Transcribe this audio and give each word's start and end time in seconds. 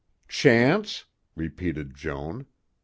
"Chance?" 0.27 1.05
repeated 1.35 1.93
Joan. 1.93 2.47